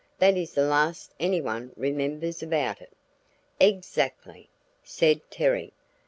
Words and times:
That 0.17 0.35
is 0.35 0.53
the 0.53 0.63
last 0.65 1.13
anyone 1.19 1.73
remembers 1.75 2.41
about 2.41 2.81
it." 2.81 2.91
"Exactly!" 3.59 4.49
said 4.83 5.21
Terry. 5.29 5.73